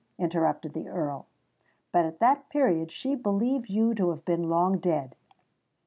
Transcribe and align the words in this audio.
interrupted 0.17 0.73
the 0.73 0.87
Earl. 0.89 1.27
"But 1.91 2.05
at 2.05 2.17
that 2.21 2.49
period 2.49 2.91
she 2.91 3.13
believed 3.13 3.69
you 3.69 3.93
to 3.93 4.09
have 4.09 4.25
been 4.25 4.49
long 4.49 4.79
dead." 4.79 5.15